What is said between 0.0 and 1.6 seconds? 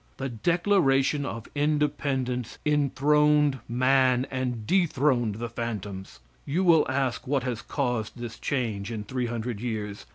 The Declaration of